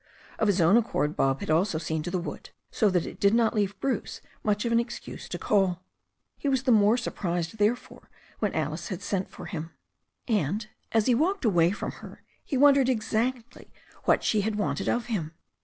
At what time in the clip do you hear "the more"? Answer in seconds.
6.63-6.97